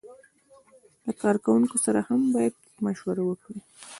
له 1.05 1.13
کارکوونکو 1.21 1.77
سره 1.85 1.99
هم 2.07 2.21
باید 2.33 2.55
مشوره 2.85 3.23
وکړي. 3.25 3.59